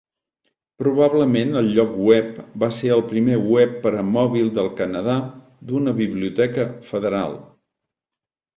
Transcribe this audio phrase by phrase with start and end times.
[0.83, 5.15] Probablement el lloc web va ser el primer web per a mòbil del Canadà
[5.71, 7.41] d'una biblioteca federal.